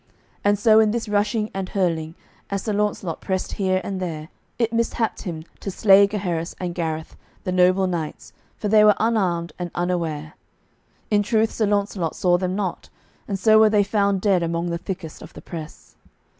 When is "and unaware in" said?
9.59-11.21